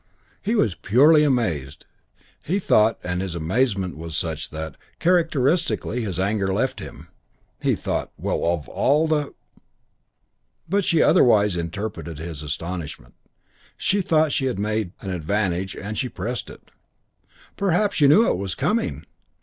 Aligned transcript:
He 0.41 0.55
was 0.55 0.73
purely 0.73 1.21
amazed. 1.23 1.85
He 2.41 2.57
thought, 2.57 2.97
and 3.03 3.21
his 3.21 3.35
amazement 3.35 3.95
was 3.95 4.17
such 4.17 4.49
that, 4.49 4.75
characteristically, 4.97 6.01
his 6.01 6.17
anger 6.19 6.51
left 6.51 6.79
him; 6.79 7.09
he 7.61 7.75
thought, 7.75 8.11
"Well, 8.17 8.43
of 8.43 8.67
all 8.67 9.05
the!" 9.05 9.35
But 10.67 10.83
she 10.83 11.03
otherwise 11.03 11.55
interpreted 11.55 12.17
his 12.17 12.41
astonishment. 12.41 13.13
She 13.77 14.01
thought 14.01 14.31
she 14.31 14.45
had 14.45 14.57
made 14.57 14.93
an 15.01 15.11
advantage 15.11 15.75
and 15.75 15.95
she 15.95 16.09
pressed 16.09 16.49
it. 16.49 16.71
"Perhaps 17.55 18.01
you 18.01 18.07
knew 18.07 18.27
it 18.27 18.37
was 18.39 18.55
coming?" 18.55 19.05